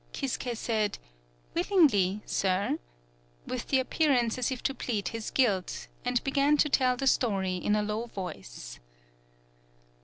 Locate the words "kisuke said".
0.13-0.97